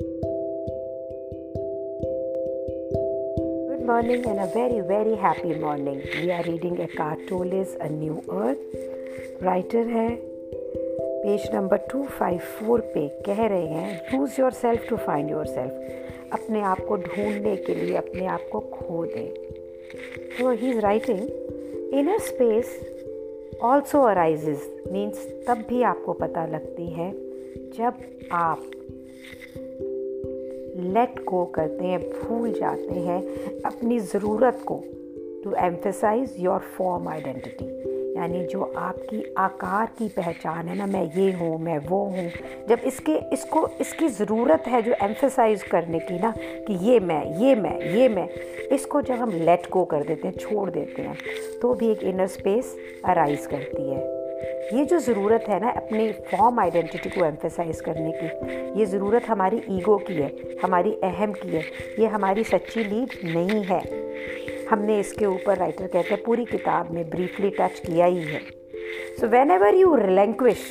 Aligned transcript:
Good 0.00 0.06
morning 3.86 4.26
and 4.26 4.40
a 4.40 4.46
very, 4.52 4.80
very 4.80 5.14
happy 5.14 5.54
morning. 5.54 6.02
We 6.16 6.32
are 6.32 6.42
reading 6.42 6.80
Eckhart 6.80 7.28
Tolle's 7.28 7.76
A 7.80 7.88
New 7.88 8.24
Earth. 8.28 8.58
Writer 9.40 9.84
है 9.90 10.08
page 11.22 11.48
number 11.54 11.78
254 11.92 12.80
पे 12.94 13.06
कह 13.26 13.46
रहे 13.46 13.66
हैं 13.66 14.18
use 14.18 14.40
yourself 14.52 14.88
to 14.88 14.96
find 14.96 15.30
yourself 15.46 16.32
अपने 16.32 16.60
आप 16.72 16.84
को 16.88 16.96
ढूँढने 16.96 17.56
के 17.56 17.74
लिए 17.74 17.96
अपने 17.96 18.26
आप 18.26 18.48
को 18.52 18.60
खो 18.60 19.04
दें 19.06 19.30
तो 20.38 20.50
he 20.50 20.70
is 20.70 20.80
writing 20.80 21.20
inner 21.98 22.18
space 22.30 22.78
also 23.62 24.02
arises 24.02 24.70
means 24.92 25.26
तब 25.48 25.66
भी 25.68 25.82
आपको 25.82 26.12
पता 26.12 26.46
लगती 26.46 26.86
है 26.90 27.12
जब 27.76 28.02
आप 28.32 28.70
लेट 30.84 31.24
गो 31.24 31.44
करते 31.44 31.84
हैं, 31.84 32.00
भूल 32.00 32.52
जाते 32.52 33.00
हैं 33.00 33.22
अपनी 33.62 33.98
ज़रूरत 34.00 34.62
को 34.66 34.82
to 35.44 35.54
emphasise 35.58 36.36
your 36.40 36.58
form 36.78 37.08
identity 37.08 37.72
यानी 38.16 38.44
जो 38.46 38.62
आपकी 38.78 39.22
आकार 39.38 39.86
की 39.98 40.08
पहचान 40.08 40.68
है 40.68 40.76
ना, 40.76 40.86
मैं 40.86 41.02
ये 41.14 41.32
हूँ, 41.32 41.58
मैं 41.58 41.78
वो 41.78 41.98
हूँ, 42.04 42.28
जब 42.68 42.80
इसके, 42.86 43.16
इसको, 43.32 43.66
इसकी 43.80 44.08
ज़रूरत 44.08 44.64
है 44.66 44.82
जो 44.82 44.92
एम्फेसाइज 45.02 45.62
करने 45.62 45.98
की 45.98 46.18
ना, 46.18 46.32
कि 46.38 46.74
ये 46.86 47.00
मैं 47.00 47.24
ये 47.40 47.54
मैं 47.54 47.78
ये 47.96 48.08
मैं, 48.08 48.28
इसको 48.72 49.02
जब 49.02 49.14
हम 49.14 49.30
लेट 49.30 49.68
गो 49.70 49.84
कर 49.84 50.04
देते 50.04 50.28
हैं, 50.28 50.36
छोड़ 50.36 50.70
देते 50.70 51.02
हैं 51.02 51.16
तो 51.62 51.74
भी 51.74 51.90
एक 51.90 52.02
इनर 52.02 52.26
स्पेस 52.26 52.76
अराइज 53.04 53.46
करती 53.46 53.90
है। 53.90 54.13
ये 54.72 54.84
जो 54.84 54.98
ज़रूरत 54.98 55.44
है 55.48 55.58
ना 55.60 55.70
अपनी 55.70 56.10
फॉर्म 56.30 56.60
आइडेंटिटी 56.60 57.10
को 57.10 57.24
एम्फेसाइज 57.24 57.80
करने 57.80 58.12
की, 58.14 58.80
ये 58.80 58.86
ज़रूरत 58.86 59.24
हमारी 59.28 59.62
ईगो 59.70 59.96
की 59.98 60.14
है, 60.14 60.30
हमारी 60.62 60.92
अहम 61.04 61.32
की 61.32 61.48
है, 61.48 61.62
ये 61.98 62.06
हमारी 62.06 62.44
सच्ची 62.44 62.84
लीड 62.84 63.14
नहीं 63.24 63.62
है। 63.64 63.80
हमने 64.70 64.98
इसके 65.00 65.26
ऊपर 65.26 65.58
राइटर 65.58 65.86
कहते 65.86 66.14
हैं, 66.14 66.22
पूरी 66.22 66.44
किताब 66.44 66.90
में 66.90 67.08
ब्रीफली 67.10 67.50
टच 67.50 67.78
किया 67.78 68.06
ही 68.06 68.22
है। 68.22 68.40
So 69.20 69.28
whenever 69.50 69.74
you 69.74 69.94
relinquish 69.96 70.70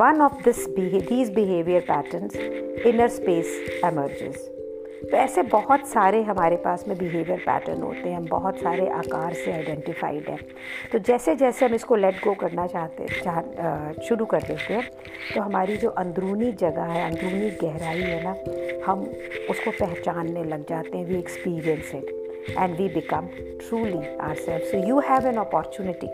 one 0.00 0.20
of 0.20 0.42
this 0.44 0.66
these 0.68 1.32
behaviour 1.34 1.80
patterns 1.80 2.36
inner 2.86 3.08
space 3.08 3.80
emerges 3.84 4.48
तो 5.02 5.16
ऐसे 5.16 5.42
बहुत 5.44 5.86
सारे 5.88 6.22
हमारे 6.22 6.56
पास 6.56 6.84
में 6.88 6.96
बिहेवियर 6.98 7.38
पैटर्न 7.38 7.82
होते 7.82 8.08
हैं, 8.08 8.16
हम 8.16 8.26
बहुत 8.28 8.58
सारे 8.58 8.86
आकार 8.90 9.32
से 9.34 9.52
आइडेंटिफाइड 9.52 10.28
हैं। 10.28 10.38
तो 10.92 10.98
जैसे 11.00 11.34
जैसे 11.36 11.66
हम 11.66 11.74
इसको 11.74 11.96
लेट 11.96 12.22
गो 12.24 12.34
करना 12.40 12.66
चाहते, 12.66 13.06
चाह 13.20 14.02
शुरू 14.08 14.24
कर 14.26 14.42
देते 14.42 14.74
हैं 14.74 14.88
तो 15.34 15.40
हमारी 15.40 15.76
जो 15.76 15.88
अंदरूनी 15.90 16.52
जगह 16.54 16.84
है, 16.84 17.04
अंदरूनी 17.10 17.50
गहराई 17.62 18.00
है 18.00 18.22
ना, 18.24 18.34
हम 18.86 19.04
उसको 19.50 19.70
पहचानने 19.70 20.44
लग 20.44 20.68
जाते 20.68 20.96
हैं 20.98 21.04
we 21.06 21.18
experience 21.18 21.94
it 21.94 22.56
and 22.58 22.76
we 22.76 22.88
become 22.94 23.28
truly 23.60 24.16
our 24.18 24.34
self 24.36 24.70
so 24.70 24.86
you 24.88 25.00
have 25.08 25.26
an 25.28 25.36
opportunity 25.38 26.06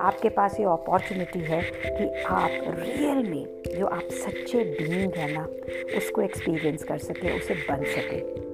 आपके 0.00 0.28
पास 0.28 0.60
ये 0.60 0.66
अपॉर्चुनिटी 0.66 1.38
है 1.38 1.62
कि 1.86 2.22
आप 2.22 2.50
रियल 2.52 3.30
में 3.30 3.62
जो 3.78 3.86
आप 3.86 4.02
सच्चे 4.02 4.64
बीइंग 4.64 5.12
है 5.14 5.32
ना, 5.32 5.48
उसको 5.96 6.22
एक्सपीरियंस 6.22 6.84
कर 6.84 6.98
सके, 6.98 7.36
उसे 7.36 7.54
बन 7.54 7.84
सके। 7.84 8.44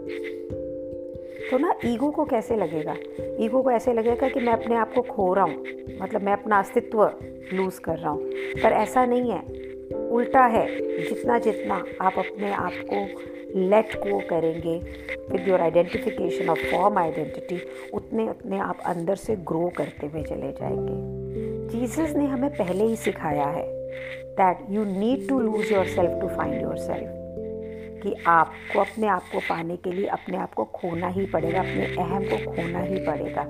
तो 1.51 1.59
ना 1.59 1.75
ईगो 1.85 2.11
को 2.11 2.25
कैसे 2.25 2.57
लगेगा? 2.57 2.97
ईगो 3.41 3.63
को 3.63 3.71
ऐसे 3.71 3.93
लगेगा 3.93 4.29
कि 4.29 4.41
मैं 4.41 4.53
अपने 4.53 4.75
आप 4.75 4.95
को 4.95 5.03
खो 5.03 5.35
रहा 5.35 5.45
हूँ 5.45 5.65
मतलब 6.03 6.23
मैं 6.23 6.33
अपना 6.33 6.59
अस्तित्व 6.59 7.13
लूज़ 7.53 7.81
कर 7.81 7.99
रहा 7.99 8.11
हूँ। 8.11 8.23
पर 8.63 8.73
ऐसा 8.73 9.05
नहीं 9.07 9.31
है। 9.31 9.60
उल्टा 10.11 10.45
है। 10.47 10.67
जितना 11.09 11.39
जितना 11.39 11.85
आप 12.01 12.15
अपने 12.19 12.53
आप 12.53 12.73
को 12.93 13.31
लेट 13.61 13.95
को 13.95 14.19
करेंगे 14.21 14.79
with 15.33 15.49
your 15.49 15.61
identification 15.61 16.49
of 16.49 16.59
form 16.59 16.99
identity 16.99 17.61
उतने 17.95 18.29
उतने 18.29 18.59
आप 18.59 18.79
अंदर 18.87 19.15
से 19.15 19.37
ग्रो 19.37 19.73
करते 19.77 20.07
हुए 20.07 20.23
चले 20.23 20.53
जाएँगे। 20.53 21.21
जीसस 21.69 22.15
ने 22.17 22.27
हमें 22.27 22.51
पहले 22.51 22.85
ही 22.85 22.97
सिखाया 22.97 23.47
है 23.47 23.69
that 24.41 24.59
you 24.71 24.85
need 24.85 25.29
to 25.29 25.41
lose 25.41 25.73
yourself 25.87 26.21
to 26.21 26.29
find 26.29 26.63
yourself 26.77 27.20
कि 28.03 28.15
आपको, 28.27 28.81
अपने 28.81 29.07
आप 29.07 29.23
को 29.33 29.41
पाने 29.49 29.77
के 29.77 29.93
लिए 29.93 30.07
अपने 30.09 30.37
आप 30.37 30.55
को 30.55 30.65
खोना 30.75 31.09
ही 31.09 31.27
पड़ेगा, 31.27 31.59
अपने 31.59 31.87
अहम 31.97 32.25
को 32.25 32.53
खोना 32.53 32.81
ही 32.81 33.05
पड़ेगा। 33.07 33.47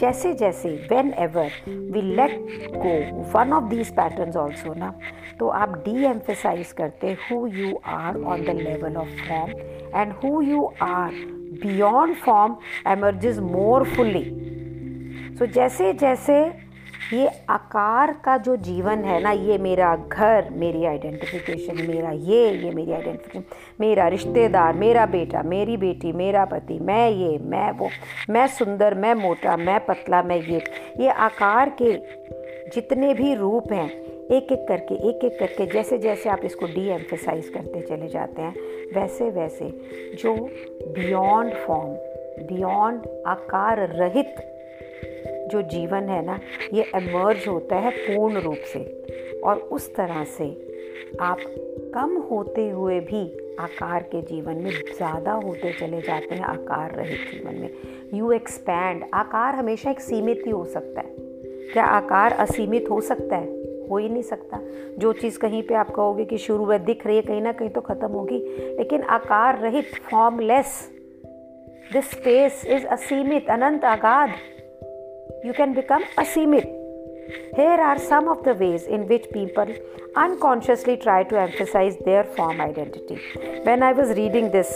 जैसे 0.00 0.32
जैसे 0.34 0.68
whenever 1.18 1.50
we 1.68 2.02
let 2.02 2.38
go 2.76 2.94
one 3.32 3.52
of 3.52 3.64
these 3.70 3.90
pattern 3.96 4.36
also 4.38 4.74
ना 4.74 4.92
तो 5.38 5.48
आप 5.48 5.74
डी 5.84 6.04
एम्फेसाइज 6.04 6.72
करते 6.72 7.16
who 7.22 7.46
you 7.46 7.74
are 7.86 8.20
on 8.22 8.44
the 8.44 8.56
level 8.60 8.96
of 8.96 9.16
form 9.28 9.52
and 9.94 10.12
who 10.22 10.40
you 10.42 10.64
are 10.82 11.12
beyond 11.62 12.16
form 12.16 12.56
emerges 12.88 13.38
more 13.52 13.84
fully 13.96 14.24
so 15.38 15.46
जैसे 15.46 15.92
जैसे 15.92 16.38
ये 17.12 17.30
आकार 17.48 18.12
का 18.24 18.36
जो 18.36 18.56
जीवन 18.56 19.04
है 19.04 19.22
ना, 19.22 19.30
ये 19.30 19.58
मेरा 19.58 19.96
घर, 19.96 20.48
मेरी 20.50 20.84
आइडेंटिफिकेशन 20.84 21.86
मेरा 21.86 22.10
ये 22.10 22.50
ये 22.50 22.70
मेरी 22.70 22.92
आइडेंटिफिकेशन 22.92 23.44
मेरा 23.80 24.08
रिश्तेदार, 24.08 24.74
मेरा 24.74 25.06
बेटा, 25.06 25.42
मेरी 25.42 25.76
बेटी, 25.76 26.12
मेरा 26.12 26.44
पति, 26.44 26.78
मैं 26.78 27.10
ये, 27.10 27.38
मैं 27.38 27.70
वो, 27.72 27.90
मैं 28.30 28.46
सुंदर, 28.46 28.94
मैं 28.94 29.14
मोटा, 29.14 29.56
मैं 29.56 29.86
पतला, 29.86 30.22
मैं 30.22 30.36
ये। 30.36 30.62
ये 31.00 31.08
आकार 31.08 31.76
के 31.82 31.92
जितने 32.74 33.14
भी 33.14 33.34
रूप 33.34 33.72
हैं 33.72 33.88
एक 34.30 34.52
एक 34.52 34.68
करके 34.68 34.94
एक 34.94 35.24
एक 35.24 35.38
करके 35.38 35.66
जैसे 35.66 35.98
जैसे 35.98 36.28
आप 36.28 36.40
इसको 36.44 36.66
डी 36.66 36.88
एम्फेसाइज 36.88 37.48
करते 37.48 37.80
चले 37.80 38.08
जाते 38.08 38.42
हैं 38.42 38.54
वैसे 38.94 39.30
वैसे 39.30 39.70
जो 40.14 40.34
बियॉन्ड 40.94 41.54
फॉर्म 41.54 41.88
बियॉन्ड 42.46 43.24
आकार 43.26 43.78
रहित 43.78 44.34
जो 45.48 45.62
जीवन 45.62 46.08
है 46.08 46.24
ना, 46.26 46.40
ये 46.72 46.82
एमर्ज 46.94 47.48
होता 47.48 47.76
है 47.76 47.90
पूर्ण 47.90 48.40
रूप 48.40 48.58
से। 48.72 49.04
और 49.44 49.56
उस 49.56 49.94
तरह 49.94 50.24
से 50.24 50.44
आप 51.20 51.38
कम 51.94 52.16
होते 52.30 52.68
हुए 52.70 53.00
भी 53.00 53.38
आकार 53.60 54.02
के 54.02 54.22
जीवन 54.22 54.56
में 54.56 54.70
ज़्यादा 54.70 55.32
होते 55.32 55.72
चले 55.72 56.00
जाते 56.00 56.34
हैं 56.34 56.44
आकार 56.44 56.94
रहित 56.94 57.18
जीवन 57.32 57.54
में। 57.54 57.70
यू 58.14 58.32
एक्सपैंड 58.32 59.04
आकार 59.14 59.54
हमेशा 59.54 59.90
एक 59.90 60.00
सीमित 60.00 60.42
ही 60.46 60.50
हो 60.50 60.64
सकता 60.64 61.00
है। 61.00 61.14
क्या 61.72 61.84
आकार 61.84 62.32
असीमित 62.32 62.90
हो 62.90 63.00
सकता 63.00 63.36
है? 63.36 63.46
हो 63.88 63.96
ही 63.98 64.08
नहीं 64.08 64.22
सकता। 64.22 64.60
जो 64.98 65.12
चीज़ 65.12 65.38
कहीं 65.38 65.62
पे 65.62 65.74
आप 65.74 65.90
कहोगे 65.90 66.24
कि 66.24 66.38
शुरू 66.38 66.66
में 66.66 66.84
दिख 66.84 67.06
रही 67.06 67.16
है, 67.16 67.22
कहीं 67.22 67.42
ना 67.42 67.52
कहीं 67.52 67.70
तो 67.70 67.80
ख़त्म 67.80 68.06
होगी। 68.06 68.38
लेकिन 68.78 69.02
आकार 69.02 69.58
रहित 69.58 69.84
फॉर्मलेस 70.10 70.92
दिस 71.92 72.10
स्पेस 72.10 72.64
इज़ 72.66 72.86
असीमित, 72.86 73.50
अनंत 73.50 73.84
आगाध 73.84 74.30
you 75.44 75.52
can 75.52 75.74
become 75.74 76.02
a 76.16 76.22
simit. 76.22 76.66
Here 77.54 77.80
are 77.88 77.98
some 77.98 78.28
of 78.28 78.42
the 78.44 78.54
ways 78.54 78.84
in 78.84 79.06
which 79.06 79.26
people 79.32 79.66
unconsciously 80.16 80.96
try 80.96 81.22
to 81.24 81.40
emphasize 81.40 81.96
their 82.04 82.24
form 82.24 82.60
identity. 82.60 83.18
When 83.64 83.82
I 83.82 83.92
was 83.92 84.16
reading 84.16 84.50
this 84.50 84.70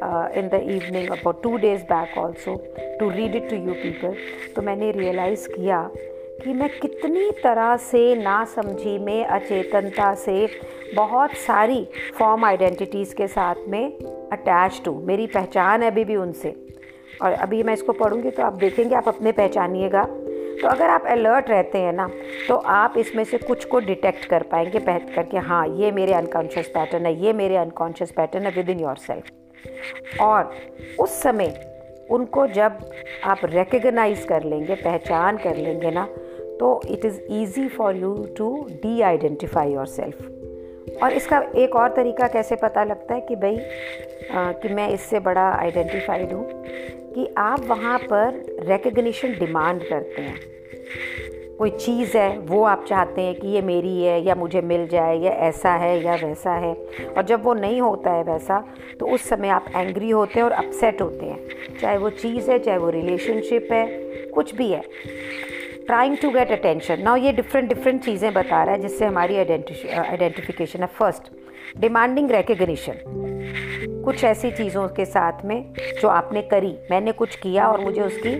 uh, 0.00 0.28
in 0.34 0.48
the 0.48 0.62
evening 0.76 1.10
about 1.10 1.42
two 1.42 1.58
days 1.58 1.82
back 1.84 2.16
also 2.16 2.60
to 3.00 3.10
read 3.10 3.34
it 3.34 3.48
to 3.50 3.56
you 3.56 3.74
people, 3.82 4.16
तो 4.54 4.62
मैंने 4.62 4.90
realise 4.92 5.48
किया 5.48 5.82
कि 6.42 6.52
मैं 6.52 6.68
कितनी 6.80 7.30
तरह 7.42 7.76
से 7.90 8.14
ना 8.22 8.44
समझी 8.54 8.98
में 8.98 9.24
अचेतनता 9.24 10.14
से 10.24 10.48
बहुत 10.94 11.34
सारी 11.46 11.86
फॉर्म 12.18 12.44
आइडेंटिटीज़ 12.44 13.14
के 13.14 13.26
साथ 13.28 13.68
में 13.68 13.84
अटैच्ड 14.32 14.88
हूँ 14.88 15.04
मेरी 15.06 15.26
पहचान 15.34 15.82
है 15.82 15.90
अभी 15.90 16.04
भी 16.04 16.16
उनसे 16.16 16.54
और 17.22 17.32
अभी 17.32 17.62
मैं 17.62 17.74
इसको 17.74 17.92
पढ़ूँगी 17.92 18.30
तो 18.30 18.42
आप 18.42 18.52
देखेंगे 18.52 18.94
आप 18.94 19.08
अपने 19.08 19.32
पहचानिएगा। 19.32 20.04
तो 20.62 20.68
अगर 20.68 20.88
आप 20.88 21.04
अलर्ट 21.06 21.50
रहते 21.50 21.78
हैं 21.78 21.92
ना 21.92 22.10
तो 22.48 22.54
आप 22.54 22.94
इसमें 22.98 23.24
से 23.24 23.38
कुछ 23.38 23.64
को 23.64 23.78
डिटेक्ट 23.78 24.24
कर 24.24 24.42
पाएँगे 24.42 24.78
पहत 24.78 25.12
करके 25.14 25.36
हाँ 25.36 25.66
ये 25.68 25.90
मेरे 25.92 26.12
अनकॉन्शियस 26.12 26.68
पैटर्न 26.68 27.06
है 27.06 27.24
ये 27.24 27.32
मेरे 27.32 27.56
अनकॉन्शियस 27.56 28.10
पैटर्न 28.10 28.42
है 28.42 28.50
विद 28.50 28.70
इन 28.70 28.80
योर 28.80 28.96
सेल्फ 28.96 29.24
और 30.20 30.54
उस 31.00 31.22
समय 31.22 31.68
उनको 32.10 32.46
जब 32.46 32.78
आप 33.24 33.40
रिकग्नाइज 33.44 34.24
कर 34.24 34.42
लेंगे 34.42 34.74
पहचान 34.74 35.36
कर 35.36 35.56
लेंगे 35.56 35.90
ना 35.90 36.08
तो 36.60 36.80
it 36.88 37.04
is 37.04 37.20
easy 37.30 37.68
for 37.68 37.96
you 37.96 38.28
to 38.38 38.66
deidentify 39.00 39.72
yourself 39.86 40.28
और 41.02 41.12
इसका 41.12 41.44
एक 41.56 41.76
और 41.76 41.88
तरीका 41.88 42.28
कैसे 42.28 42.56
पता 42.56 42.84
लगता 42.84 43.14
है 43.14 43.20
कि 43.20 43.36
भाई 43.36 43.56
आ, 44.34 44.52
कि 44.52 44.68
मैं 44.68 44.88
इससे 44.88 45.20
बड़ा 45.20 45.50
आइडेंटिफाइड 45.52 46.32
हूँ? 46.32 46.64
कि 47.14 47.26
आप 47.38 47.64
वहाँ 47.66 47.98
पर 48.04 48.42
रिकग्निशन 48.68 49.32
डिमांड 49.38 49.82
करते 49.88 50.22
हैं। 50.22 50.40
कोई 51.58 51.70
चीज़ 51.70 52.16
है, 52.16 52.38
वो 52.38 52.62
आप 52.64 52.84
चाहते 52.88 53.22
हैं 53.22 53.34
कि 53.34 53.48
ये 53.48 53.60
मेरी 53.62 54.02
है 54.02 54.20
या 54.22 54.34
मुझे 54.34 54.60
मिल 54.60 54.86
जाए 54.88 55.18
या 55.18 55.32
ऐसा 55.48 55.72
है 55.74 56.02
या 56.02 56.14
वैसा 56.14 56.54
है। 56.54 56.74
और 57.08 57.22
जब 57.22 57.42
वो 57.44 57.54
नहीं 57.54 57.80
होता 57.80 58.10
है 58.10 58.22
वैसा 58.22 58.64
तो 59.00 59.06
उस 59.06 59.28
समय 59.28 59.48
आप 59.48 59.66
एंग्री 59.76 60.10
होते 60.10 60.38
हैं 60.38 60.44
और 60.44 60.52
अपसेट 60.52 61.02
होते 61.02 61.26
हैं। 61.26 61.78
चाहे 61.80 61.96
वो 61.98 62.10
चीज़ 62.10 62.50
है, 62.50 62.58
चाहे 62.58 62.78
वो 62.78 62.90
रिलेशनशिप 62.90 63.68
है, 63.72 63.86
कुछ 64.28 64.54
भी 64.54 64.70
है। 64.70 64.82
Trying 65.86 66.16
to 66.16 66.30
get 66.30 66.50
attention 66.50 67.02
now 67.02 67.16
ये 67.16 67.32
डिफरेंट 67.32 67.68
डिफरेंट 67.68 68.02
चीज़ें 68.04 68.32
बता 68.32 68.62
रहा 68.64 68.74
है 68.74 68.80
जिससे 68.80 69.04
हमारी 69.04 69.36
आइडेंटिफिकेशन 69.36 70.80
है। 70.80 70.86
फ़र्स्ट 70.88 71.30
डिमांडिंग 71.78 72.30
रिकग्निशन 72.30 72.94
कुछ 74.04 74.24
ऐसी 74.24 74.50
चीज़ों 74.50 74.88
के 74.88 75.04
साथ 75.04 75.44
में 75.44 75.72
जो 76.02 76.08
आपने 76.08 76.42
करी 76.42 76.78
मैंने 76.90 77.12
कुछ 77.12 77.36
किया 77.36 77.66
और 77.66 77.80
मुझे 77.80 78.00
उसकी 78.00 78.34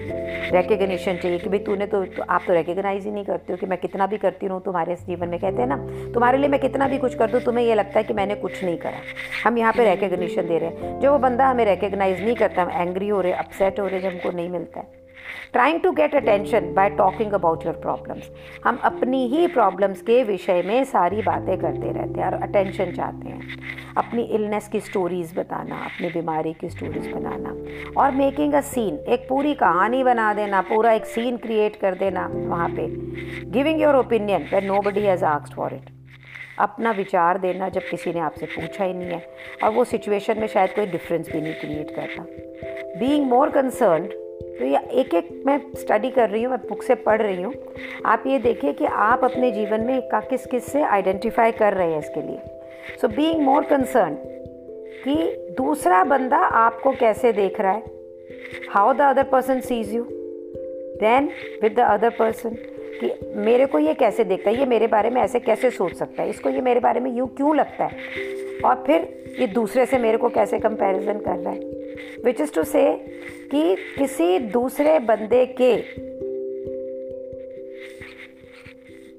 रिकग्निशन 0.57 1.17
चाहिए 1.17 1.39
कि 1.39 1.49
भाई 1.49 1.59
तूने 1.59 1.87
तो, 1.87 2.05
तो 2.05 2.23
आप 2.23 2.45
तो 2.47 2.55
रिकग्नाइज 2.55 3.05
ही 3.05 3.11
नहीं 3.11 3.25
करते 3.25 3.53
हो 3.53 3.57
कि 3.57 3.67
मैं 3.67 3.79
कितना 3.79 4.07
भी 4.07 4.19
करती 4.19 4.47
रहूँ 4.47 4.63
तुम्हारे 4.63 4.95
जीवन 4.95 5.29
में 5.29 5.41
कहते 5.41 5.63
हैं 5.63 5.69
ना 5.69 5.77
तुम्हारे 6.15 6.39
लिए 6.39 6.49
मैं 6.49 6.61
कितना 6.61 6.89
भी 6.89 6.99
कुछ 6.99 7.15
कर 7.15 7.31
दूँ 7.31 7.41
तुम्हें 7.41 7.65
ये 7.65 7.75
लगता 7.75 7.99
है 7.99 8.05
कि 8.05 8.15
मैंने 8.15 8.35
कुछ 8.35 8.65
नहीं 8.65 8.77
करा। 8.77 8.99
हम 9.45 9.59
यहाँ 9.59 9.73
पर 9.73 9.97
रिकग्निशन 9.97 10.49
दे 10.49 10.59
रहे 10.59 10.69
हैं। 10.69 11.01
जो 11.01 11.13
वो 11.13 11.19
बंदा 11.19 11.47
हमें 11.47 11.65
रिकग्नाइज 11.65 12.23
नहीं 12.25 12.37
करता 12.37 12.63
हम 12.63 12.71
एंग्री 12.71 13.09
हो 13.09 13.21
रहे 13.21 13.33
अपसेट 13.33 13.81
हो 13.81 13.87
रहे 13.87 14.01
जब 14.01 14.09
हमको 14.09 14.31
नहीं 14.31 14.51
मिलता 14.51 14.81
है। 14.81 15.02
Trying 15.53 15.81
to 15.81 15.91
get 15.93 16.15
attention 16.15 16.73
by 16.75 16.89
talking 16.91 17.33
about 17.33 17.65
your 17.67 17.75
problems 17.75 18.31
हम 18.65 18.77
अपनी 18.85 19.27
ही 19.29 19.47
प्रॉब्लम्स 19.47 20.01
के 20.03 20.23
विषय 20.25 20.63
में 20.63 20.85
सारी 20.85 21.23
बातें 21.23 21.57
करते 21.59 21.93
रहते 21.93 22.21
हैं 22.21 22.27
और 22.27 22.43
अटेंशन 22.43 22.93
चाहते 22.93 23.29
हैं। 23.29 23.59
अपनी 23.97 24.23
इलनेस 24.23 24.69
की 24.69 24.81
स्टोरीज़ 24.81 25.35
बताना, 25.35 25.77
अपनी 25.77 26.09
बीमारी 26.11 26.53
की 26.53 26.69
स्टोरीज़ 26.69 27.09
बनाना 27.11 27.55
और 28.03 28.13
मेकिंग 28.13 28.55
अ 28.55 28.61
सीन 28.61 28.99
एक 29.09 29.29
पूरी 29.29 29.55
कहानी 29.55 30.03
बना 30.05 30.33
देना, 30.35 30.61
पूरा 30.63 30.93
एक 30.93 31.05
सीन 31.07 31.37
क्रिएट 31.37 31.77
कर 31.77 31.95
देना 31.95 32.27
वहाँ 32.33 32.69
पे। 32.69 32.87
Giving 33.51 33.83
your 33.83 33.97
opinion 33.97 34.49
when 34.53 34.67
nobody 34.81 35.01
has 35.01 35.25
asked 35.25 35.55
for 35.55 35.75
it 35.75 35.91
अपना 36.61 36.91
विचार 36.91 37.39
देना 37.39 37.69
जब 37.69 37.89
किसी 37.91 38.13
ने 38.13 38.21
आपसे 38.21 38.47
पूछा 38.47 38.85
ही 38.85 38.95
नहीं 38.95 39.11
है 39.11 39.23
और 39.65 39.71
वो 39.71 39.85
सिचुएशन 39.85 40.41
में 40.41 40.47
शायद 40.47 40.75
कोई 40.75 40.87
डिफरेंस 40.87 41.33
भी 41.33 41.41
नहीं 41.41 41.55
क्रिएट 41.55 41.95
करता। 41.97 42.27
बीइंग 42.99 43.27
मोर 43.27 43.51
कंसर्न 43.51 44.09
तो 44.63 44.67
ये 44.67 44.79
एक 45.01 45.15
एक 45.15 45.31
मैं 45.47 45.59
स्टडी 45.77 46.11
कर 46.11 46.29
रही 46.31 46.43
हूँ, 46.43 46.51
मैं 46.51 46.67
बुक 46.69 46.83
से 46.83 46.95
पढ़ 46.95 47.21
रही 47.23 47.43
हूँ। 47.43 47.53
आप 48.07 48.25
ये 48.27 48.39
देखिए 48.39 48.73
कि 48.73 48.85
आप 48.85 49.25
अपने 49.25 49.51
जीवन 49.53 49.81
में 49.81 50.01
का 50.03 50.21
किस 50.21 50.47
किस 50.47 50.67
से 50.73 50.83
आइडेंटिफाई 50.83 51.53
कर 51.53 51.75
रहे 51.75 51.93
हैं 51.93 51.99
इसके 51.99 52.23
लिए। 52.23 52.97
सो 53.01 53.09
बीइंग 53.09 53.41
मोर 53.41 53.65
कंसर्न 53.65 54.15
कि 55.05 55.15
दूसरा 55.59 56.05
बंदा 56.05 56.37
आपको 56.37 56.93
कैसे 56.93 57.33
देख 57.33 57.61
रहा 57.61 57.73
है। 57.73 57.83
How 58.71 58.93
the 58.93 59.01
other 59.01 59.25
person 59.25 59.61
sees 59.61 59.95
you 59.95 60.05
then 61.01 61.29
with 61.63 61.77
the 61.77 61.81
other 61.81 62.11
person 62.11 62.57
कि 63.01 63.13
मेरे 63.37 63.67
को 63.67 63.79
ये 63.79 63.95
कैसे 63.95 64.25
देखता 64.25 64.51
है, 64.51 64.59
ये 64.59 64.67
मेरे 64.67 64.87
बारे 64.87 65.11
में 65.11 65.23
ऐसे 65.23 65.41
कैसे 65.41 65.71
सोच 65.71 65.95
सकता 65.95 66.23
है? 66.23 66.31
इसको 66.31 66.51
ये 66.51 66.61
मेरे 66.61 66.81
बारे 66.81 67.01
में 67.01 67.15
यूँ 67.17 67.29
क्यों 67.29 67.57
लगता 67.57 67.85
है? 67.85 67.97
और 68.65 68.85
फिर 68.87 69.37
ये 69.41 69.47
दूसरे 69.47 69.87
से 69.87 69.99
मेरे 69.99 70.19
को 70.19 70.29
कैसे 70.29 70.59
कंपैरिजन 70.59 71.19
कर 71.19 71.37
रहा 71.37 71.53
है? 71.53 71.81
विच 72.25 72.41
इज़ 72.41 72.53
टू 72.53 72.65
से 72.65 72.85
कि 73.51 73.77
किसी 73.99 74.39
दूसरे 74.39 74.99
बंदे 74.99 75.45
के 75.61 75.73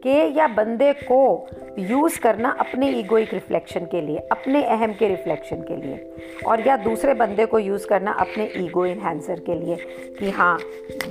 के 0.03 0.15
या 0.38 0.47
बंदे 0.47 0.91
को 0.94 1.47
यूज़ 1.79 2.19
करना 2.19 2.50
अपने 2.59 2.89
ईगोइक 2.89 3.33
रिफ्लेक्शन 3.33 3.85
के 3.85 4.01
लिए, 4.01 4.17
अपने 4.31 4.63
अहम 4.63 4.94
के 4.94 5.07
रिफ्लेक्शन 5.07 5.61
के 5.61 5.75
लिए, 5.75 6.13
और 6.47 6.67
या 6.67 6.77
दूसरे 6.77 7.13
बंदे 7.13 7.45
को 7.45 7.59
यूज़ 7.59 7.88
करना 7.88 8.11
अपने 8.11 8.50
ईगो 8.57 8.85
इन्हेंसर 8.85 9.39
के 9.39 9.55
लिए 9.55 9.75
कि 10.19 10.29
हाँ 10.29 10.57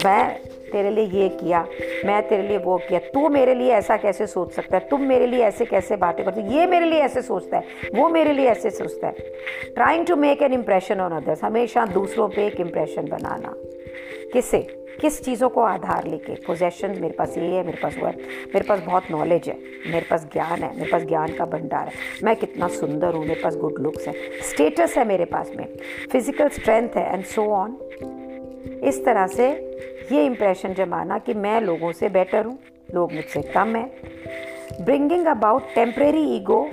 मैं 0.05 0.37
तेरे 0.73 0.91
लिए 0.91 1.23
ये 1.23 1.29
किया, 1.29 1.67
मैं 2.07 2.21
तेरे 2.29 2.49
लिए 2.49 2.59
वो 2.59 2.77
किया, 2.79 2.99
तू 3.15 3.29
मेरे 3.29 3.55
लिए 3.55 3.73
ऐसा 3.73 3.97
कैसे 3.97 4.27
सोच 4.27 4.53
सकता 4.53 4.77
है, 4.77 4.89
तुम 4.89 5.01
मेरे 5.01 5.27
लिए 5.27 5.45
ऐसे 5.45 5.65
कैसे 5.65 5.97
बातें 5.97 6.25
करते 6.25 6.43
ये 6.55 6.67
मेरे 6.67 6.87
लिए 6.87 7.01
ऐसे 7.01 7.23
सोचता 7.23 7.57
है, 7.57 7.65
वो 7.95 8.09
मेरे 8.09 8.33
लिए 8.33 8.47
ऐसे 8.47 8.71
सोचता 8.71 9.07
है। 9.07 9.15
Trying 9.75 10.07
to 10.07 10.17
make 10.17 10.43
an 10.43 10.53
impression 10.53 11.01
on 11.01 11.13
others 11.13 11.45
हमेशा 11.45 11.87
दूसरों 11.87 12.29
पे 12.29 12.47
एक 12.47 12.61
इम्प्रेशन 12.61 13.09
बनाना। 13.09 13.55
किससे 14.33 14.59
किस 15.01 15.25
चीज़ों 15.25 15.49
को 15.49 15.61
आधार 15.61 16.07
लेके? 16.07 16.35
पोजेशन 16.35 16.91
मेरे 17.01 17.15
पास 17.15 17.39
ये 17.39 17.45
है, 17.45 17.65
मेरे 17.65 17.79
पास 17.83 17.97
वो 17.99 18.07
है। 18.07 18.17
मेरे 18.55 18.63
पास 18.63 18.81
बहुत 18.81 19.11
नॉलेज 19.11 19.49
है। 19.49 19.55
मेरे 19.87 20.07
पास 20.11 20.27
ज्ञान 20.33 20.63
है, 20.63 20.77
मेरे 20.77 20.91
पास 20.91 21.03
ज्ञान 21.03 21.33
का 21.33 21.45
भंडार 21.45 21.87
है। 21.87 21.93
मैं 22.25 22.37
कितना 22.37 22.69
सुंदर 22.69 23.15
हूँ, 23.15 23.25
मेरे 23.27 23.41
पास 23.41 23.57
गुड 23.57 23.79
लुक्स 23.79 24.09
है। 24.09 24.15
स्टेटस 24.43 24.95
है 24.99 25.05
मेरे 25.05 25.25
पास 25.25 25.51
में। 25.57 25.67
फ़िज़िकल 26.13 26.49
स्ट्रेंथ 26.49 26.97
है 26.97 27.13
एंड 27.15 27.25
सो 27.25 27.43
ऑन 27.53 27.77
इस 28.85 29.05
तरह 29.05 29.27
से 29.27 29.49
ये 30.13 30.25
इम्प्रेशन 30.27 30.75
जमाना 30.75 31.19
कि 31.19 31.35
मैं 31.35 31.61
लोगों 31.61 31.93
से 31.93 32.09
बेटर 32.09 32.45
हूँ, 32.45 32.59
लोग 32.95 33.13
मुझसे 33.13 33.43
कम 33.43 33.77
है। 33.77 33.85
Bringing 34.81 35.27
about 35.27 35.75
temporary 35.75 36.23
ego 36.37 36.69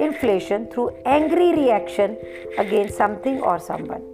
inflation 0.00 0.64
through 0.64 0.88
angry 1.06 1.52
reaction 1.52 2.16
against 2.58 2.94
something 2.94 3.42
और 3.42 3.58
समवन 3.58 4.10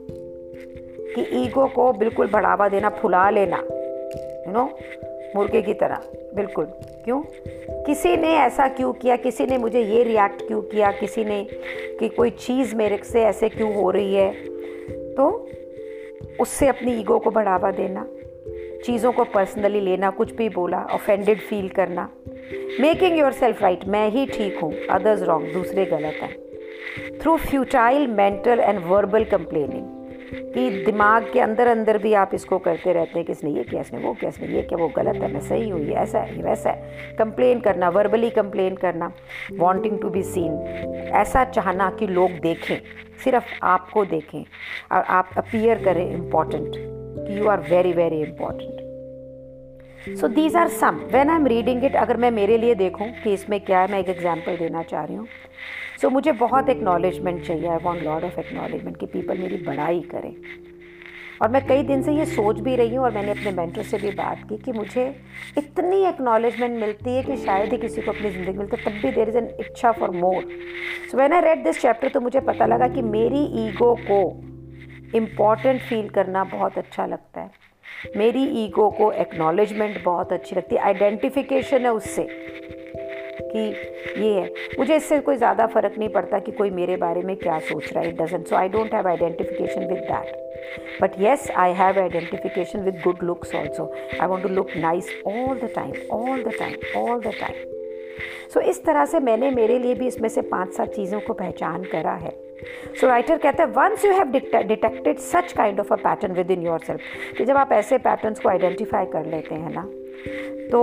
कि 1.15 1.45
ईगो 1.45 1.67
को 1.67 1.93
बिल्कुल 1.93 2.27
बढ़ावा 2.27 2.69
देना, 2.69 2.89
फुला 2.89 3.31
लेना 3.31 3.57
यू 3.57 4.53
नो 4.53 4.79
मुर्गे 5.37 5.63
की 5.63 5.75
तरह। 5.75 5.99
बिल्कुल। 6.35 6.65
क्यों? 7.05 7.23
किसी 7.85 8.17
ने 8.17 8.35
ऐसा 8.35 8.69
क्यों 8.69 8.93
किया? 8.93 9.17
किसी 9.17 9.47
ने 9.47 9.59
मुझे 9.59 9.81
ये 9.81 10.03
रिएक्ट 10.03 10.47
क्यों 10.47 10.63
किया? 10.63 10.91
किसी 10.93 11.25
ने 11.25 11.47
कि 12.01 12.09
कोई 12.09 12.31
चीज़ 12.31 12.77
मेरे 12.77 12.97
से 13.05 13.23
ऐसे 13.23 13.49
क्यों 13.49 13.75
हो 13.75 13.91
रही 13.91 14.15
है? 14.15 14.33
तो 15.15 15.49
उससे 16.41 16.67
अपनी 16.67 17.01
ईगो 17.01 17.19
को 17.19 17.31
बढ़ावा 17.31 17.71
देना, 17.71 18.07
चीज़ों 18.85 19.13
को 19.13 19.25
पर्सनली 19.25 19.81
लेना, 19.81 20.11
कुछ 20.11 20.35
भी 20.35 20.49
बोला 20.49 20.79
ऑफेंडेड 20.79 21.39
फील 21.39 21.69
करना। 21.69 22.11
मेकिंग 22.81 23.19
योर 23.19 23.33
सेल्फ 23.33 23.63
राइट 23.63 23.85
मैं 23.85 24.09
ही 24.09 24.27
ठीक 24.27 24.59
हूँ 24.59 24.75
अदर्स 24.91 25.23
रॉन्ग 25.23 25.53
दूसरे 25.53 25.85
गलत 25.85 26.15
हैं। 26.23 26.37
Through 27.21 27.37
futile 27.37 28.07
mental 28.07 28.61
and 28.61 28.81
verbal 28.87 29.25
complaining 29.25 30.00
कि 30.33 30.85
दिमाग 30.85 31.31
के 31.33 31.41
अंदर 31.41 31.67
अंदर 31.67 31.99
भी 31.99 32.13
आप 32.15 32.31
इसको 32.35 32.59
करते 32.59 32.93
रहते 32.93 33.19
हैं 33.19 33.25
कि 33.27 33.33
इसने 33.33 33.51
ये 33.51 33.63
किया, 33.65 33.81
इसने 33.81 33.99
वो 33.99 34.13
किया, 34.13 34.29
इसने 34.29 34.49
ये 34.49 34.63
क्या, 34.63 34.79
वो 34.79 34.89
गलत 34.89 35.23
है, 35.23 35.33
मैं 35.33 35.41
सही 35.41 35.69
हूँ, 35.69 35.81
ये 35.81 35.95
ऐसा 35.95 36.19
है 36.19 36.43
वैसा 36.43 36.71
है। 36.71 37.17
कंप्लेन 37.19 37.61
करना 37.61 37.89
वर्बली 37.89 38.31
कंप्लेन 38.31 38.77
करना 38.77 39.13
वॉन्टिंग 39.59 40.01
टू 40.01 40.11
बी 40.11 40.23
सीन 40.23 40.53
ऐसा 41.15 41.45
चाहना 41.45 41.91
कि 41.91 42.07
लोग 42.07 42.39
देखें, 42.43 42.77
सिर्फ़ 43.25 43.45
आपको 43.63 44.05
देखें। 44.05 44.45
और 44.93 45.03
आप 45.03 45.31
अपीयर 45.37 45.85
करें 45.85 46.11
इंपॉर्टेंट 46.11 46.73
कि 46.77 47.39
you 47.39 47.49
are 47.49 47.61
very 47.61 47.93
very 47.93 48.21
important 48.23 48.90
so 50.01 50.29
these 50.29 50.57
are 50.57 50.69
some 50.71 50.97
when 51.13 51.31
I 51.31 51.37
am 51.37 51.47
reading 51.47 51.85
it 51.85 51.97
अगर 51.97 52.17
मैं 52.17 52.31
मेरे 52.31 52.57
लिए 52.59 52.75
देखूँ 52.75 53.09
कि 53.25 53.33
इसमें 53.35 53.59
क्या 53.61 53.81
है 53.81 53.91
मैं 53.93 53.99
एक 53.99 54.09
एग्ज़ाम्पल 54.09 54.57
देना 54.57 54.83
चाह 54.83 55.05
रही 55.05 55.17
हूँ। 55.17 55.27
सो 55.27 56.07
so, 56.07 56.13
मुझे 56.13 56.33
बहुत 56.33 56.69
एक्नॉलेजमेंट 56.69 57.43
चाहिए। 57.47 57.69
I 57.69 57.79
want 57.83 58.03
lot 58.03 58.25
of 58.25 58.39
acknowledgement 58.41 58.97
कि 58.97 59.07
पीपल 59.07 59.39
मेरी 59.39 59.57
बड़ाई 59.65 60.01
करें। 60.11 60.35
और 61.43 61.49
मैं 61.49 61.67
कई 61.67 61.83
दिन 61.83 62.03
से 62.03 62.13
ये 62.13 62.25
सोच 62.27 62.61
भी 62.61 62.77
रही 62.77 62.95
हूँ 62.95 63.05
और 63.05 63.13
मैंने 63.13 63.31
अपने 63.31 63.51
मेंटर 63.53 63.83
से 63.83 63.99
भी 63.99 64.11
बात 64.15 64.43
की 64.49 64.57
कि 64.57 64.73
मुझे 64.73 65.07
इतनी 65.59 66.03
एक्नॉलेजमेंट 66.07 66.81
मिलती 66.81 67.17
है 67.17 67.23
कि 67.23 67.37
शायद 67.37 67.73
ही 67.73 67.79
किसी 67.79 68.03
को 68.03 68.13
अपनी 68.13 68.31
ज़िंदगी 68.31 68.59
मिलती 68.59 68.77
है 68.77 68.85
तब 68.85 69.01
भी 69.03 69.11
देर 69.13 69.29
इज़ 69.29 69.37
एन 69.37 69.49
इच्छा 69.61 69.93
for 69.93 70.11
more 70.17 70.49
so 71.11 71.19
when 71.19 71.33
I 71.33 71.41
read 71.41 71.65
this 71.65 71.81
chapter 71.83 72.09
तो 72.09 72.21
मुझे 72.21 72.41
पता 72.43 72.67
लगा 72.67 72.89
कि 72.89 73.03
मेरी 73.05 73.45
ईगो 73.67 73.95
को 74.11 74.21
इंपॉर्टेंट 75.19 75.81
फील 75.83 76.09
करना 76.09 76.45
बहुत 76.47 76.79
अच्छा 76.79 77.07
लगता 77.07 77.41
है। 77.41 77.51
मेरी 78.17 78.45
ईगो 78.65 78.89
को 78.91 79.11
एक्नॉलेजमेंट 79.15 80.03
बहुत 80.05 80.33
अच्छी 80.33 80.57
लगती 80.57 80.77
है। 80.77 80.83
आइडेंटिफिकेशन 80.83 81.85
है 81.85 81.93
उससे 81.93 82.27
कि 83.43 83.61
ये 84.19 84.33
है। 84.33 84.51
मुझे 84.79 84.97
इससे 84.97 85.19
कोई 85.21 85.37
ज़्यादा 85.37 85.67
फ़र्क 85.67 85.95
नहीं 85.99 86.09
पड़ता 86.09 86.39
कि 86.39 86.53
कोई 86.53 86.71
मेरे 86.71 86.97
बारे 86.97 87.23
में 87.23 87.35
क्या 87.37 87.59
सोच 87.61 87.93
रहा 87.93 88.03
है। 88.05 88.09
It 88.09 88.21
doesn't 88.23 88.47
so 88.49 88.57
I 88.57 88.69
don't 88.69 88.95
have 88.95 89.09
identification 89.09 89.87
with 89.87 89.99
that 90.11 91.01
but 91.03 91.21
yes 91.21 91.51
I 91.57 91.73
have 91.73 91.99
identification 92.01 92.81
with 92.81 93.01
good 93.05 93.23
looks 93.23 93.55
also 93.55 93.93
I 94.21 94.27
want 94.27 94.43
to 94.43 94.49
look 94.49 94.77
nice 94.77 95.11
all 95.27 95.59
the 95.59 95.71
time 95.75 95.93
all 96.13 96.43
the 96.43 96.53
time 96.59 96.99
all 97.01 97.21
the 97.21 97.33
time 97.41 97.69
so 98.55 98.61
इस 98.61 98.85
तरह 98.85 99.05
से 99.05 99.21
मैंने 99.21 99.51
मेरे 99.51 99.79
लिए 99.79 99.95
भी 99.95 100.07
इसमें 100.07 100.29
से 100.29 100.43
पाँच 100.43 100.73
सात 100.75 100.95
चीज़ों 100.95 101.21
को 101.21 101.33
पहचान 101.33 101.85
करा 101.85 102.15
है। 102.15 102.31
सो 103.01 103.07
राइटर 103.07 103.39
कहता 103.39 103.63
है 103.63 103.71
once 103.71 104.05
you 104.05 104.13
have 104.13 104.33
detected 104.67 105.19
such 105.19 105.53
kind 105.53 105.81
of 105.81 105.93
a 105.93 105.97
pattern 105.97 106.33
within 106.51 106.63
yourself 106.79 107.37
कि 107.39 107.45
जब 107.45 107.57
आप 107.57 107.73
ऐसे 107.73 107.99
पैटर्न्स 107.99 108.41
को 108.41 108.49
आइडेंटिफाई 108.49 109.07
कर 109.07 109.27
लेते 109.27 109.55
हैं 109.55 109.75
ना 109.75 109.89
तो 110.71 110.83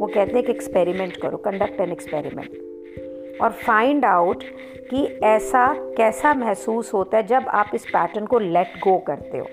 वो 0.00 0.06
कहते 0.06 0.32
हैं 0.32 0.42
कि 0.42 0.52
एक्सपेरिमेंट 0.52 1.16
करो 1.16 1.36
कंडक्ट 1.36 1.80
एन 1.80 1.92
एक्सपेरिमेंट 1.92 3.40
और 3.42 3.50
फाइंड 3.52 4.04
आउट 4.04 4.44
कि 4.90 5.04
ऐसा 5.24 5.66
कैसा 5.96 6.32
महसूस 6.34 6.92
होता 6.94 7.16
है 7.16 7.26
जब 7.26 7.48
आप 7.48 7.70
इस 7.74 7.84
पैटर्न 7.86 8.26
को 8.26 8.38
लेट 8.38 8.78
गो 8.84 8.96
करते 8.98 9.38
हो। 9.38 9.46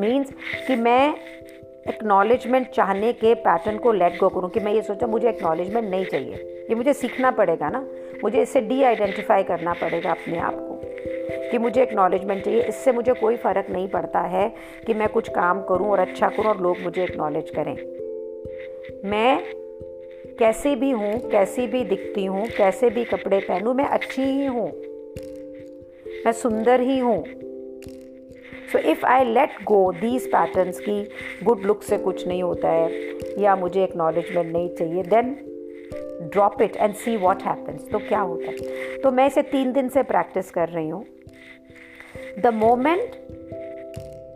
मीन्स 0.00 0.32
कि 0.66 0.76
मैं 0.76 1.14
एक्नॉलेजमेंट 1.88 2.68
चाहने 2.68 3.12
के 3.12 3.34
पैटर्न 3.40 3.78
को 3.78 3.92
लेट 3.92 4.18
गो 4.18 4.28
करूँ 4.28 4.50
कि 4.50 4.60
मैं 4.60 4.72
ये 4.72 4.82
सोचा 4.82 5.06
मुझे 5.06 5.28
एक्नॉलेजमेंट 5.28 5.90
नहीं 5.90 6.04
चाहिए। 6.04 6.66
ये 6.70 6.74
मुझे 6.74 6.92
सीखना 6.92 7.30
पड़ेगा 7.30 7.68
ना, 7.68 7.84
मुझे 8.24 8.42
इससे 8.42 8.60
डी 8.60 8.82
आइडेंटिफाई 8.82 9.42
करना 9.42 9.72
पड़ेगा 9.72 10.10
अपने 10.10 10.38
आप 10.38 10.54
को। 10.54 10.73
कि 11.50 11.58
मुझे 11.58 11.82
एक्नॉलेजमेंट 11.82 12.44
चाहिए। 12.44 12.62
इससे 12.62 12.92
मुझे 12.92 13.12
कोई 13.12 13.36
फ़र्क 13.36 13.66
नहीं 13.70 13.88
पड़ता 13.88 14.20
है 14.20 14.48
कि 14.86 14.94
मैं 14.94 15.08
कुछ 15.08 15.28
काम 15.28 15.62
करूँ 15.62 15.90
और 15.90 15.98
अच्छा 15.98 16.28
करूँ 16.28 16.46
और 16.46 16.60
लोग 16.60 16.80
मुझे 16.80 17.02
एक्नॉलेज 17.04 17.50
करें। 17.50 17.74
मैं 19.10 19.42
कैसी 20.38 20.74
भी 20.76 20.90
हूँ, 20.90 21.12
कैसी 21.30 21.66
भी 21.66 21.84
दिखती 21.84 22.24
हूँ, 22.24 22.46
कैसे 22.48 22.90
भी 22.90 23.04
कपड़े 23.04 23.40
पहनूँ, 23.40 23.74
मैं 23.74 23.84
अच्छी 23.84 24.22
ही 24.22 24.46
हूँ। 24.46 24.66
मैं 26.26 26.32
सुंदर 26.32 26.80
ही 26.80 26.98
हूँ। 26.98 27.22
So 28.72 28.78
if 28.80 29.04
I 29.06 29.24
let 29.24 29.50
go 29.64 29.92
these 29.92 30.26
patterns 30.26 30.78
की 30.80 31.02
गुड 31.44 31.64
लुक 31.64 31.82
से 31.82 31.98
कुछ 31.98 32.26
नहीं 32.28 32.42
होता 32.42 32.68
है, 32.68 32.90
या 33.38 33.56
मुझे 33.56 33.82
एक्नॉलेजमेंट 33.84 34.52
नहीं 34.52 34.68
चाहिए 34.68 35.02
then 35.02 35.36
drop 36.22 36.62
it 36.62 36.76
and 36.76 36.94
see 36.94 37.16
what 37.16 37.42
happens 37.42 37.90
तो 37.90 37.98
क्या 37.98 38.20
होता 38.20 38.50
है? 38.50 38.96
तो 38.96 39.10
मैं 39.10 39.26
इसे 39.26 39.42
तीन 39.42 39.72
दिन 39.72 39.88
से 39.88 40.02
प्रैक्टिस 40.02 40.50
कर 40.50 40.68
रही 40.68 40.88
हूँ। 40.88 41.04
द 42.38 42.50
मोमेंट 42.54 43.10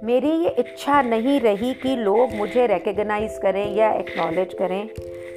मेरी 0.05 0.31
ये 0.43 0.49
इच्छा 0.59 1.01
नहीं 1.03 1.41
रही 1.41 1.73
कि 1.75 1.95
लोग 1.97 2.35
मुझे 2.35 2.67
रिकग्नाइज 2.67 3.39
करें 3.43 3.75
या 3.77 3.93
एक्नॉलेज 3.93 4.55
करें। 4.55 4.89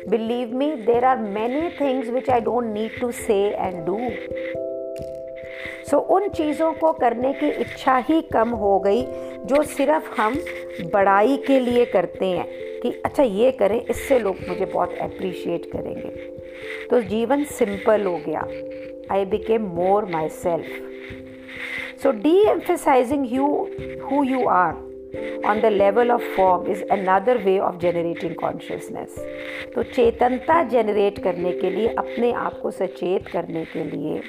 Believe 0.09 0.55
me 0.55 0.71
there 0.85 1.05
are 1.05 1.17
many 1.17 1.69
things 1.79 2.09
which 2.09 2.29
I 2.29 2.41
don't 2.41 2.73
need 2.73 2.99
to 2.99 3.11
say 3.11 3.39
and 3.49 3.85
do 3.85 3.97
so 5.89 5.97
उन 6.15 6.27
चीज़ों 6.29 6.71
को 6.73 6.91
करने 6.93 7.33
की 7.33 7.49
इच्छा 7.61 7.97
ही 8.09 8.21
कम 8.33 8.49
हो 8.49 8.79
गई 8.79 9.01
जो 9.45 9.63
सिर्फ़ 9.63 10.21
हम 10.21 10.35
बड़ाई 10.93 11.37
के 11.37 11.59
लिए 11.59 11.85
करते 11.85 12.25
हैं 12.25 12.45
कि 12.83 12.91
अच्छा 13.05 13.23
ये 13.23 13.51
करें, 13.51 13.81
इससे 13.85 14.19
लोग 14.19 14.37
मुझे 14.49 14.65
बहुत 14.65 14.97
अप्रिशिएट 15.01 15.65
करेंगे। 15.65 16.09
तो 16.87 17.01
जीवन 17.01 17.43
सिंपल 17.43 18.05
हो 18.05 18.15
गया। 18.27 18.47
I 19.11 19.25
became 19.25 19.65
more 19.75 20.05
myself 20.29 20.87
so 22.03 22.11
deemphasising 22.49 23.25
you 23.33 23.47
who 24.05 24.23
you 24.23 24.45
are 24.49 24.73
on 25.45 25.59
the 25.61 25.65
level 25.65 26.11
of 26.11 26.21
form 26.35 26.71
is 26.71 26.83
another 26.91 27.37
way 27.37 27.57
of 27.59 27.77
generating 27.77 28.35
consciousness 28.35 29.15
तो 29.75 29.83
चेतनता 29.83 30.61
जनरेट 30.63 31.19
करने 31.19 31.51
के 31.51 31.69
लिए, 31.69 31.87
अपने 31.87 32.31
आप 32.33 32.59
को 32.59 32.71
सचेत 32.71 33.27
करने 33.27 33.65
के 33.65 33.83
लिए, 33.83 34.21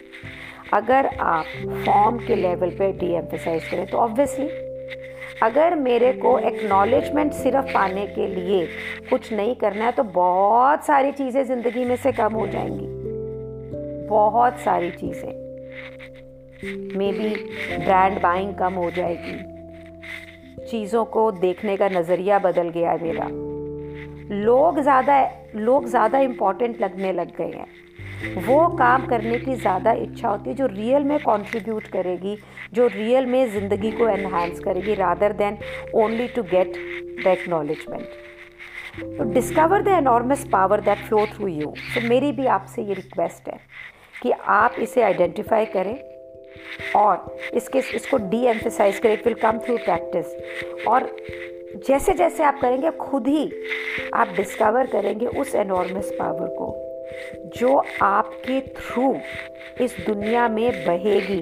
अगर 0.72 1.06
आप 1.06 1.44
फॉर्म 1.86 2.18
के 2.18 2.34
लेवल 2.34 2.70
पे 2.70 2.92
डी 2.92 3.12
एम्फेसाइज 3.14 3.68
करें 3.68 3.86
तो 3.86 3.98
ऑब्वियसली 3.98 4.48
अगर 5.42 5.74
मेरे 5.74 6.12
को 6.12 6.38
एक्नॉलेजमेंट 6.38 7.32
सिर्फ़ 7.32 7.72
पाने 7.74 8.06
के 8.06 8.26
लिए 8.26 8.66
कुछ 9.10 9.32
नहीं 9.32 9.54
करना 9.54 9.84
है 9.84 9.92
तो 9.92 10.02
बहुत 10.14 10.84
सारी 10.84 11.12
चीज़ें 11.12 11.44
ज़िंदगी 11.44 11.84
में 11.84 11.96
से 11.96 12.12
कम 12.12 12.32
हो 12.32 12.46
जाएँगी। 12.46 12.86
बहुत 14.08 14.58
सारी 14.58 14.90
चीज़ें। 14.90 15.30
मे 16.64 17.10
बी 17.12 17.28
ब्रांड 17.76 18.20
बाइंग 18.22 18.54
कम 18.54 18.74
हो 18.74 18.90
जाएगी। 18.90 20.66
चीज़ों 20.66 21.04
को 21.06 21.30
देखने 21.32 21.76
का 21.76 21.88
नज़रिया 21.90 22.38
बदल 22.40 22.68
गया 22.70 22.90
है 22.90 23.02
मेरा। 23.02 23.28
लोग 24.36 24.80
ज़्यादा 24.80 25.22
लोग 25.56 25.86
ज़्यादा 25.88 26.18
इंपॉर्टेंट 26.20 26.80
लगने 26.80 27.12
लग 27.12 27.36
गए 27.36 27.50
हैं। 27.50 28.42
वो 28.42 28.66
काम 28.76 29.06
करने 29.06 29.38
की 29.38 29.54
ज़्यादा 29.56 29.92
इच्छा 29.92 30.28
होती 30.28 30.50
है 30.50 30.56
जो 30.56 30.66
रियल 30.66 31.04
में 31.04 31.18
कंट्रीब्यूट 31.18 31.86
करेगी, 31.86 32.36
जो 32.72 32.86
रियल 32.86 33.26
में 33.26 33.50
ज़िंदगी 33.52 33.90
को 33.90 34.08
एनहांस 34.08 34.60
करेगी 34.60 34.94
rather 34.94 35.32
than 35.34 35.58
only 35.94 36.28
to 36.28 36.42
get 36.44 36.72
the 37.24 37.26
acknowledgement 37.28 38.06
तो 39.18 39.24
discover 39.32 39.82
the 39.82 39.88
enormous 39.88 40.46
power 40.52 40.80
that 40.80 40.98
flow 40.98 41.26
through 41.26 41.46
you 41.48 41.74
तो 41.94 42.08
मेरी 42.08 42.32
भी 42.32 42.46
आपसे 42.54 42.82
ये 42.82 42.94
रिक्वेस्ट 42.94 43.48
है 43.48 43.58
कि 44.22 44.30
आप 44.30 44.74
इसे 44.78 45.02
आइडेंटिफाई 45.02 45.64
करें। 45.66 45.94
और 46.96 47.38
इसके, 47.54 47.78
इसको 47.78 48.16
डी 48.16 48.44
एम्फेसाइज 48.46 48.98
करें 48.98 49.12
it 49.12 49.26
will 49.26 49.34
come 49.34 49.58
through 49.58 49.76
practice 49.76 50.86
और 50.86 51.16
जैसे 51.88 52.12
जैसे 52.12 52.42
आप 52.44 52.60
करेंगे 52.60 52.90
खुद 52.90 53.28
ही 53.28 53.50
आप 54.14 54.28
डिस्कवर 54.28 54.86
करेंगे 54.86 55.26
उस 55.26 55.54
एनॉर्मस 55.54 56.10
पावर 56.18 56.48
को, 56.48 56.74
जो 57.56 57.82
आपके 58.02 58.60
थ्रू 58.60 59.14
इस 59.80 59.96
दुनिया 60.06 60.48
में 60.48 60.84
बहेगी, 60.86 61.40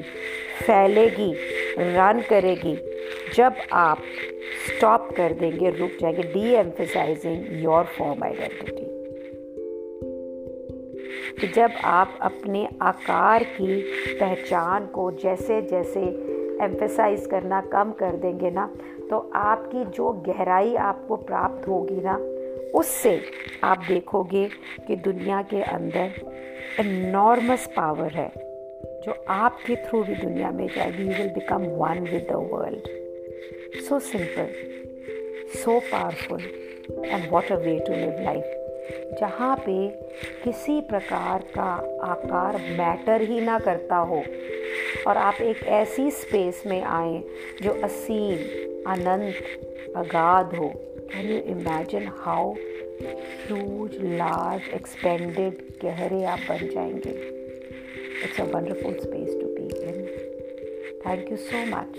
फैलेगी 0.62 1.32
रन 1.78 2.22
करेगी, 2.28 2.76
जब 3.34 3.56
आप 3.72 4.02
स्टॉप 4.68 5.08
कर 5.16 5.32
देंगे, 5.32 5.70
रुक 5.70 5.90
जाएँगे 6.00 6.22
D 6.22 6.52
emphasizing 6.54 7.62
your 7.62 7.84
form 7.98 8.24
identity 8.24 8.99
कि 11.38 11.46
जब 11.46 11.72
आप 11.84 12.18
अपने 12.22 12.68
आकार 12.82 13.44
की 13.52 13.80
पहचान 14.20 14.86
को 14.86 15.10
जैसे 15.22 15.60
जैसे 15.62 16.00
एम्फेसाइज 16.64 17.26
करना 17.26 17.60
कम 17.72 17.92
कर 17.92 18.16
देंगे 18.16 18.50
ना 18.50 18.66
तो 19.10 19.18
आपकी 19.34 19.84
जो 19.90 20.10
गहराई 20.26 20.74
आपको 20.76 21.16
प्राप्त 21.16 21.68
होगी 21.68 22.00
ना, 22.04 22.16
उससे 22.74 23.20
आप 23.64 23.84
देखोगे 23.88 24.48
कि 24.86 24.96
दुनिया 24.96 25.40
के 25.42 25.62
अंदर 25.62 26.12
इनॉर्मस 26.80 27.66
पावर 27.76 28.12
है, 28.12 28.28
जो 29.04 29.24
आपके 29.28 29.76
थ्रू 29.76 30.02
भी 30.02 30.14
दुनिया 30.14 30.50
में 30.50 30.66
जाएगी। 30.66 31.02
You 31.02 31.08
will 31.08 31.28
become 31.28 31.64
one 31.80 32.06
with 32.12 32.26
the 32.30 32.48
world 32.52 33.80
so 33.88 33.98
simple 33.98 34.52
so 35.54 35.78
powerful 35.92 36.42
and 37.04 37.30
what 37.30 37.52
a 37.52 37.56
way 37.56 37.78
to 37.78 37.92
live 37.92 38.24
life 38.24 38.59
जहाँ 39.20 39.56
पे 39.56 39.88
किसी 40.44 40.80
प्रकार 40.80 41.42
का 41.54 41.98
आकार 42.02 42.56
मैटर 42.56 43.22
ही 43.22 43.40
ना 43.40 43.58
करता 43.58 43.96
हो। 43.96 44.24
और 45.06 45.16
आप 45.16 45.34
एक 45.34 45.62
ऐसी 45.62 46.10
स्पेस 46.10 46.62
में 46.66 46.82
आए 46.82 47.24
जो 47.62 47.70
असीम, 47.70 48.36
अनंत, 48.92 49.34
अगाध 49.96 50.54
हो। 50.54 50.72
Can 50.76 51.30
you 51.30 51.38
imagine 51.38 52.10
how 52.16 52.54
huge 53.02 53.90
large 53.94 54.74
expanded 54.74 55.82
गहरे 55.82 56.24
आप 56.24 56.38
बन 56.38 56.68
जाएँगे? 56.74 57.40
It's 58.24 58.40
a 58.40 58.44
wonderful 58.44 58.92
space 58.92 59.40
to 59.40 59.46
be 59.46 59.80
in 59.82 60.06
thank 61.06 61.30
you 61.30 61.36
so 61.36 61.66
much 61.66 61.96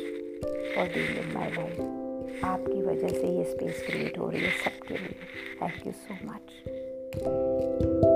for 0.75 0.85
being 0.85 1.17
in 1.17 1.31
my 1.33 1.49
life 1.49 1.97
आपकी 2.43 2.81
वजह 2.81 3.07
से 3.07 3.27
ये 3.27 3.43
स्पेस 3.43 3.87
क्रिएट 3.87 4.17
हो 4.17 4.29
रही 4.29 4.41
है 4.41 4.51
सबके 4.51 4.93
लिए। 4.93 5.15
Thank 5.61 5.87
you 5.87 5.91
so 5.91 6.13
much 6.13 6.71
Thank 7.13 7.25
you. 7.25 8.10